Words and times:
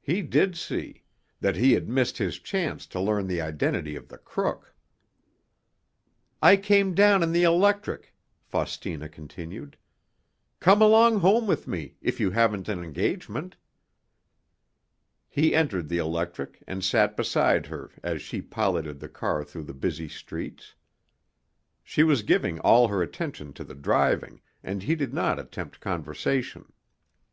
He 0.00 0.22
did 0.22 0.56
see—that 0.56 1.56
he 1.56 1.72
had 1.72 1.88
missed 1.88 2.18
his 2.18 2.38
chance 2.38 2.86
to 2.86 3.00
learn 3.00 3.26
the 3.26 3.40
identity 3.40 3.96
of 3.96 4.06
the 4.06 4.16
crook. 4.18 4.72
"I 6.40 6.56
came 6.56 6.94
down 6.94 7.24
in 7.24 7.32
the 7.32 7.42
electric," 7.42 8.14
Faustina 8.44 9.08
continued. 9.08 9.76
"Come 10.60 10.80
along 10.80 11.18
home 11.18 11.48
with 11.48 11.66
me, 11.66 11.96
if 12.00 12.20
you 12.20 12.30
haven't 12.30 12.68
an 12.68 12.84
engagement." 12.84 13.56
He 15.28 15.56
entered 15.56 15.88
the 15.88 15.98
electric 15.98 16.62
and 16.68 16.84
sat 16.84 17.16
beside 17.16 17.66
her 17.66 17.90
as 18.00 18.22
she 18.22 18.40
piloted 18.40 19.00
the 19.00 19.08
car 19.08 19.42
through 19.42 19.64
the 19.64 19.74
busy 19.74 20.08
streets. 20.08 20.76
She 21.82 22.04
was 22.04 22.22
giving 22.22 22.60
all 22.60 22.86
her 22.86 23.02
attention 23.02 23.52
to 23.54 23.64
the 23.64 23.74
driving, 23.74 24.40
and 24.62 24.84
he 24.84 24.94
did 24.94 25.12
not 25.12 25.40
attempt 25.40 25.80
conversation. 25.80 26.72